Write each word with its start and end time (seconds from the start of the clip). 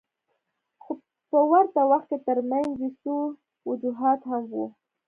خو 0.81 0.91
په 1.29 1.39
ورته 1.51 1.81
وخت 1.91 2.07
کې 2.09 2.17
ترمنځ 2.27 2.69
یې 2.83 2.89
څو 3.01 3.15
وجوهات 3.69 4.19
هم 4.31 4.43
وو. 4.55 4.65